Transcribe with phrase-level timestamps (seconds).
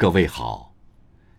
[0.00, 0.74] 各位好，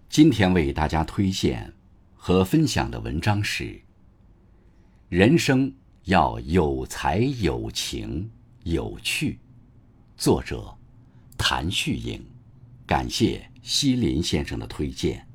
[0.07, 1.73] 今天为大家推荐
[2.13, 3.63] 和分享的文章是
[5.09, 8.29] 《人生要有才有情
[8.61, 9.31] 有趣》，
[10.15, 10.71] 作者
[11.39, 12.23] 谭旭颖，
[12.85, 15.27] 感谢西林先生的推荐。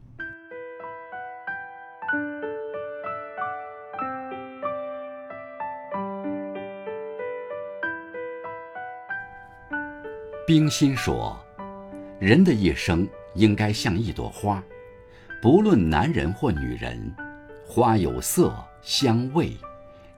[10.47, 11.37] 冰心说
[12.21, 13.05] ：“人的一生
[13.37, 14.63] 应该像一朵花，
[15.43, 17.15] 不论男人或女人，
[17.67, 19.53] 花有色香味，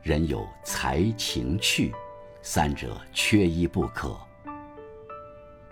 [0.02, 1.92] 人有才情趣，
[2.40, 4.16] 三者缺一不可。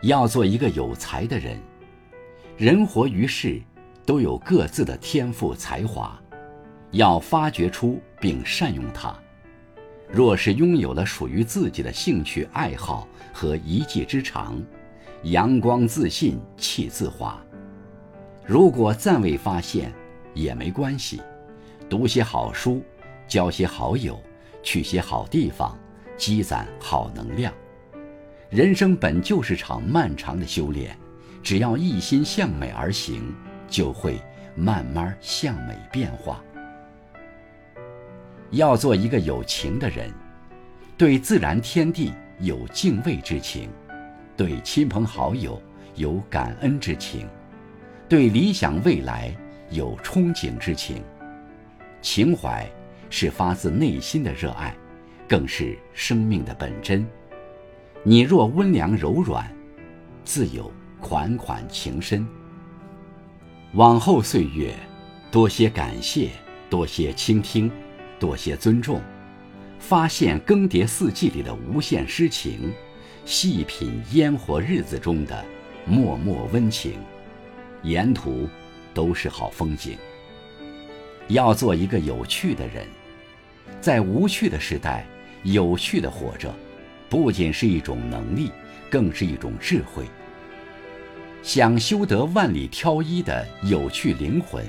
[0.03, 1.59] 要做一个有才的人，
[2.57, 3.63] 人活于世
[4.05, 6.21] 都有各自的天赋才华，
[6.91, 9.17] 要发掘出并善用它。”
[10.09, 14.63] 若是拥有了属于自己的兴趣爱好和一技之长，
[15.23, 17.43] 阳光自信，气自华。
[18.45, 19.93] 如果暂未发现，
[20.35, 21.21] 也没关系，
[21.89, 22.83] 读些好书，
[23.27, 24.23] 交些好友，
[24.63, 25.77] 去些好地方，
[26.17, 27.53] 积攒好能量。
[28.51, 30.97] 人生本就是场漫长的修炼，
[31.43, 33.35] 只要一心向美而行，
[33.69, 34.21] 就会
[34.55, 36.41] 慢慢向美变化。
[38.53, 40.09] 要做一个有情的人，
[40.97, 43.69] 对自然天地有敬畏之情，
[44.37, 45.61] 对亲朋好友
[45.95, 47.27] 有感恩之情，
[48.09, 49.35] 对理想未来
[49.71, 51.03] 有憧憬之情。
[52.03, 52.69] 情怀
[53.09, 54.77] 是发自内心的热爱，
[55.27, 57.07] 更是生命的本真。
[58.03, 59.51] 你若温良柔软，
[60.25, 60.71] 自有
[61.01, 62.27] 款款情深。
[63.73, 64.75] 往后岁月，
[65.31, 66.31] 多些感谢，
[66.69, 67.71] 多些倾听。
[68.19, 68.99] 多些尊重，
[69.79, 72.73] 发现更迭四季里的无限诗情，
[73.27, 75.45] 细品烟火日子中的
[75.85, 76.93] 脉脉温情，
[77.83, 78.49] 沿途
[78.95, 79.99] 都是好风景。
[81.27, 82.87] 要做一个有趣的人，
[83.81, 85.05] 在无趣的时代，
[85.43, 86.55] 有趣的活着，
[87.11, 88.53] 不仅是一种能力，
[88.89, 90.05] 更是一种智慧。
[91.43, 94.65] 想修得万里挑一的有趣灵魂，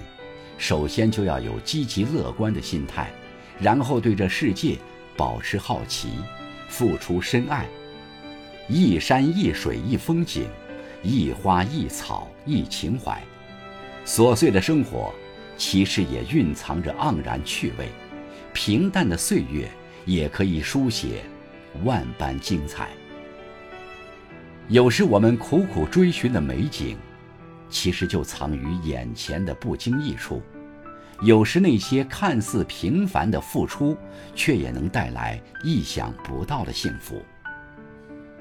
[0.57, 3.11] 首先就要有积极乐观的心态。
[3.59, 4.77] 然后对这世界
[5.15, 6.09] 保持好奇，
[6.67, 7.67] 付出深爱。
[8.69, 10.45] 一山一水一风景，
[11.01, 13.21] 一花一草一情怀。
[14.05, 15.13] 琐碎的生活，
[15.57, 17.85] 其实也蕴藏着盎然趣味；
[18.53, 19.69] 平淡的岁月，
[20.05, 21.23] 也可以书写
[21.85, 22.89] 万般精彩。
[24.67, 26.97] 有时我们苦苦追寻的美景，
[27.69, 30.41] 其实就藏于眼前的不经意处。
[31.21, 33.95] 有时那些看似平凡的付出，
[34.35, 37.23] 却也能带来意想不到的幸福。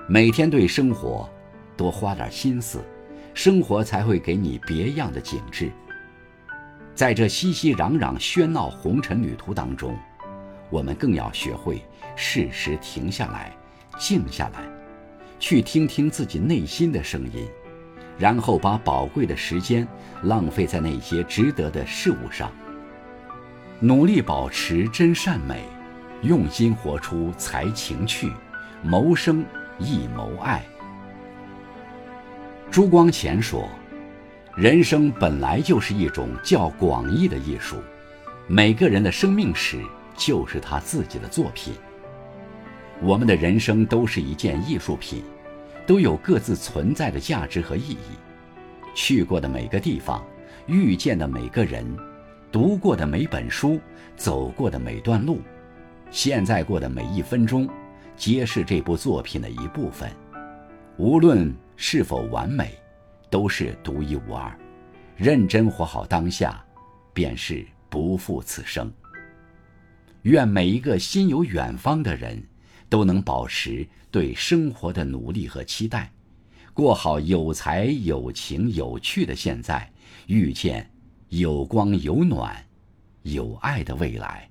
[0.09, 1.28] 每天对生活
[1.77, 2.81] 多花点心思，
[3.34, 5.69] 生活才会给你别样的景致。
[6.94, 9.99] 在这熙熙攘攘、喧闹红尘旅途当中，
[10.71, 11.83] 我们更要学会
[12.15, 13.53] 适时停下来，
[13.99, 14.61] 静下来，
[15.41, 17.45] 去听听自己内心的声音，
[18.16, 19.87] 然后把宝贵的时间
[20.22, 22.53] 浪费在那些值得的事物上。
[23.81, 25.65] 努力保持真善美，
[26.22, 28.31] 用心活出才情趣，
[28.84, 29.45] 谋生
[29.78, 30.64] 亦谋爱。
[32.70, 33.69] 朱光潜说
[34.56, 37.76] ：“人生本来就是一种较广义的艺术，
[38.47, 39.81] 每个人的生命史
[40.16, 41.75] 就是他自己的作品。
[43.03, 45.22] 我们的人生都是一件艺术品，
[45.86, 48.16] 都有各自存在的价值和意义。
[48.94, 50.25] 去过的每个地方，
[50.66, 51.86] 遇见的每个人。”
[52.53, 53.78] 读过的每本书，
[54.16, 55.42] 走过的每段路，
[56.10, 57.69] 现在过的每一分钟，
[58.16, 60.10] 皆是这部作品的一部分。
[60.97, 62.72] 无论是否完美，
[63.31, 64.59] 都是独一无二。
[65.16, 66.65] 认真活好当下，
[67.12, 68.93] 便是不负此生。
[70.22, 72.43] 愿每一个心有远方的人，
[72.88, 76.10] 都能保持对生活的努力和期待，
[76.72, 79.91] 过好有才、有情、有趣的现在，
[80.27, 80.91] 遇见。
[81.28, 82.57] 有光有暖，
[83.22, 84.48] 有爱的未来。